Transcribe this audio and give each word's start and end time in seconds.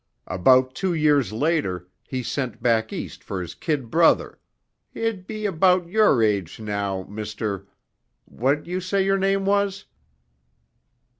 About 0.25 0.73
two 0.73 0.95
years 0.95 1.31
later 1.31 1.87
he 2.03 2.23
sent 2.23 2.59
back 2.63 2.91
East 2.91 3.23
for 3.23 3.39
his 3.39 3.53
kid 3.53 3.91
brother 3.91 4.39
he'd 4.89 5.27
be 5.27 5.45
about 5.45 5.87
your 5.89 6.23
age 6.23 6.59
now, 6.59 7.03
Mr. 7.03 7.67
what 8.25 8.65
you 8.65 8.81
say 8.81 9.05
your 9.05 9.19
name 9.19 9.45
was? 9.45 9.85